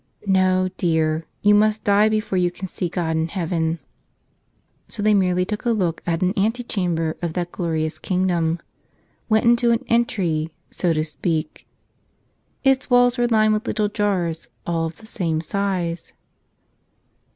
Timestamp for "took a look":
5.45-6.01